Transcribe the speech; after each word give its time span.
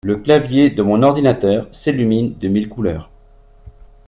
Le 0.03 0.17
clavier 0.17 0.71
de 0.71 0.81
mon 0.81 1.03
ordinateur 1.03 1.67
s'illumine 1.71 2.35
de 2.39 2.47
mille 2.47 2.69
couleurs 2.69 3.11